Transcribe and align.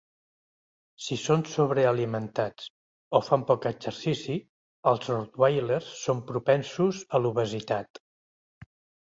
Si 1.07 1.17
són 1.23 1.43
sobrealimentats 1.49 2.65
o 3.19 3.21
fan 3.27 3.43
poc 3.51 3.67
exercici 3.71 4.39
els 4.93 5.07
rottweilers 5.13 5.93
són 6.01 6.25
propensos 6.33 7.05
a 7.17 7.23
l'obesitat. 7.25 8.03